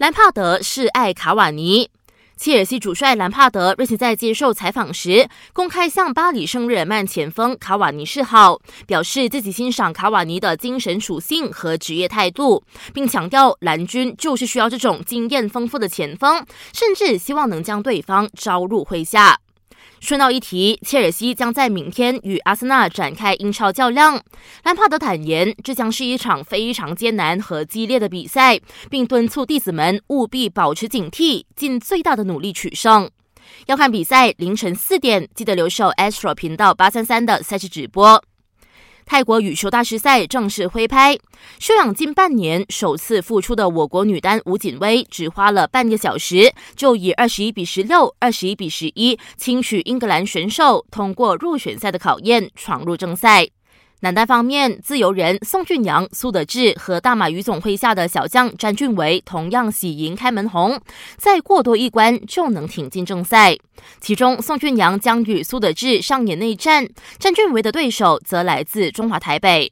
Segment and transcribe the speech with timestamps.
[0.00, 1.90] 兰帕德是爱卡瓦尼。
[2.38, 16.42] 切尔西主帅兰帕德日前在接受采访时，公开向巴黎圣日耳曼前锋卡瓦尼示好，表示自己欣赏卡瓦尼的精神属性和职业态度，并强调蓝军就是需要这种经验丰富的前锋，
[16.72, 19.38] 甚至希望能将对方招入麾下。
[20.00, 24.20] 顺道一提，切尔西将在明天与阿森纳展开英超较量。
[24.64, 28.58] 兰帕德坦言，这将是一场非常艰难和激烈的比赛，
[28.88, 33.08] 并敦促弟子们务必保持警惕，尽最大的努力取胜。
[33.66, 38.22] 要看比赛，凌晨四点记得留守 Astro 频道八三三的赛事直播。
[39.10, 41.18] 泰国羽球大师赛正式挥拍，
[41.58, 53.48] 休养近半年首次复出的我国女单吴锦薇，只花了半个小时就以二十一比十六、二十一比十一轻取英格兰选手，通过入选赛的考验，闯入正赛。
[54.02, 60.80] 男单方面，自由人宋俊阳、苏德志和大马羽总麾下的小将詹俊伟同样喜迎开门红，
[61.18, 63.58] 再过多一关就能挺进正赛。
[64.00, 66.88] 其中，宋俊阳将与苏德志上演内战，
[67.18, 69.68] 詹俊伟的对手则来自中华台北。